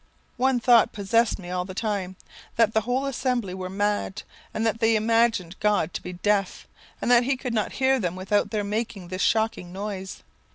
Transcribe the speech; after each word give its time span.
One 0.37 0.59
thought 0.59 0.93
possessed 0.93 1.37
me 1.37 1.51
all 1.51 1.63
the 1.63 1.75
time, 1.75 2.15
that 2.55 2.73
the 2.73 2.81
whole 2.81 3.05
assembly 3.05 3.53
were 3.53 3.69
mad, 3.69 4.23
and 4.51 4.65
that 4.65 4.79
they 4.79 4.95
imagined 4.95 5.55
God 5.59 5.93
to 5.93 6.01
be 6.01 6.13
deaf, 6.13 6.67
and 6.99 7.11
that 7.11 7.25
he 7.25 7.37
could 7.37 7.53
not 7.53 7.73
hear 7.73 7.99
them 7.99 8.15
without 8.15 8.49
their 8.49 8.63
making 8.63 9.09
this 9.09 9.21
shocking 9.21 9.71
noise. 9.71 10.23